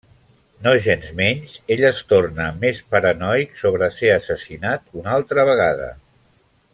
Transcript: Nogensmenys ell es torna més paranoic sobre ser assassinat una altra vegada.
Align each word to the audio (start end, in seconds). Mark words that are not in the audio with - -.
Nogensmenys 0.67 1.51
ell 1.75 1.83
es 1.91 1.99
torna 2.13 2.47
més 2.63 2.81
paranoic 2.95 3.53
sobre 3.61 3.91
ser 4.01 4.13
assassinat 4.17 4.89
una 5.03 5.13
altra 5.21 5.47
vegada. 5.55 5.93